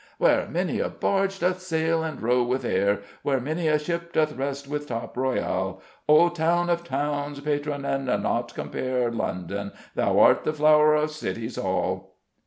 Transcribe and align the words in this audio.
_Where 0.19 0.49
many 0.49 0.79
a 0.79 0.89
barge 0.89 1.37
doth 1.39 1.61
sail 1.61 2.01
and 2.01 2.19
row 2.19 2.41
with 2.41 2.65
are; 2.65 3.03
Where 3.21 3.39
many 3.39 3.67
a 3.67 3.77
ship 3.77 4.13
doth 4.13 4.33
rest 4.33 4.67
with 4.67 4.87
top 4.87 5.15
royall. 5.15 5.79
O 6.09 6.29
towne 6.29 6.71
of 6.71 6.83
townes! 6.83 7.39
patrone 7.39 7.85
and 7.85 8.07
not 8.23 8.55
compare, 8.55 9.11
London, 9.11 9.71
thou 9.93 10.17
art 10.17 10.43
the 10.43 10.53
flow'r 10.53 10.95
of 10.95 11.11
Cities 11.11 11.55
all! 11.55 12.15